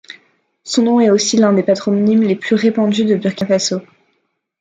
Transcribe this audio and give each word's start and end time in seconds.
Son 0.63 0.81
nom 0.81 0.99
est 0.99 1.11
aussi 1.11 1.37
l'un 1.37 1.53
des 1.53 1.61
patronymes 1.61 2.23
les 2.23 2.35
plus 2.35 2.55
répandus 2.55 3.05
du 3.05 3.17
Burkina 3.17 3.45
Faso. 3.47 3.81